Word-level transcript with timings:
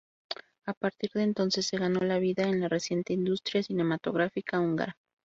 A 0.65 0.73
partir 0.73 1.11
de 1.13 1.21
entonces 1.21 1.67
se 1.67 1.77
ganó 1.77 1.99
la 1.99 2.17
vida 2.17 2.47
en 2.47 2.59
la 2.59 2.67
reciente 2.67 3.13
industria 3.13 3.61
cinematográfica 3.61 4.59
húngara. 4.59 4.97